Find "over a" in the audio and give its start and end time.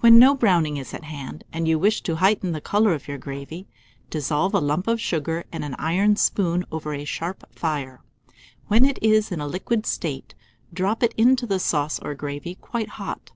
6.72-7.04